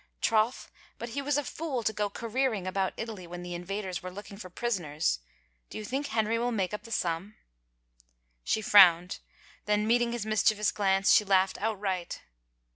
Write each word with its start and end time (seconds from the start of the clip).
Troth, 0.19 0.71
but 0.97 1.09
he 1.09 1.21
was 1.21 1.37
a 1.37 1.43
fool 1.43 1.83
to 1.83 1.93
go 1.93 2.09
careering 2.09 2.65
about 2.65 2.95
Italy 2.97 3.27
when 3.27 3.43
the 3.43 3.53
invaders 3.53 4.01
were 4.01 4.09
looking 4.09 4.35
for 4.35 4.49
prisoners!... 4.49 5.19
Do 5.69 5.77
you 5.77 5.85
think 5.85 6.07
Henry 6.07 6.39
will 6.39 6.51
make 6.51 6.73
up 6.73 6.85
the 6.85 6.91
sum?" 6.91 7.35
She 8.43 8.63
frowned, 8.63 9.19
then 9.65 9.85
meeting 9.85 10.11
his 10.11 10.25
mischievous 10.25 10.71
glance, 10.71 11.13
she 11.13 11.23
laughed 11.23 11.59
outright. 11.61 12.23